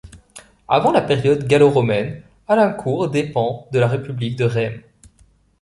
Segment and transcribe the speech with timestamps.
[0.67, 4.81] Avant la période gallo-romaine, Alincourt dépend de la république des Rèmes.